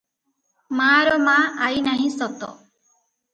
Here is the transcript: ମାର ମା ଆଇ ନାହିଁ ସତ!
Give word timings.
ମାର 0.79 1.13
ମା 1.27 1.35
ଆଇ 1.67 1.85
ନାହିଁ 1.89 2.09
ସତ! 2.15 2.51